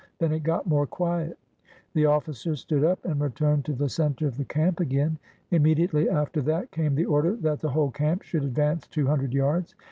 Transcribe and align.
Then 0.17 0.31
it 0.31 0.39
got 0.39 0.65
more 0.65 0.87
quiet. 0.87 1.37
The 1.93 2.07
offi 2.07 2.31
cers 2.31 2.57
stood 2.57 2.83
up 2.83 3.05
and 3.05 3.21
returned 3.21 3.65
to 3.65 3.73
the 3.73 3.87
center 3.87 4.25
of 4.25 4.35
the 4.35 4.45
camp 4.45 4.79
again. 4.79 5.19
Immediately 5.51 6.09
after 6.09 6.41
that 6.41 6.71
came 6.71 6.95
the 6.95 7.05
order 7.05 7.35
that 7.35 7.59
the 7.59 7.69
whole 7.69 7.91
camp 7.91 8.23
should 8.23 8.43
advance 8.43 8.87
two 8.87 9.05
hundred 9.05 9.31
yards. 9.31 9.75